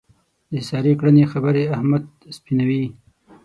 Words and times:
د 0.51 0.53
سارې 0.69 0.93
کړنې 0.99 1.25
خبرې 1.33 1.63
احمد 1.75 2.03
سپینوي. 2.37 2.85